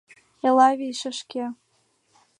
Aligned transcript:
Элавий, 0.47 0.97
шешке! 0.99 1.45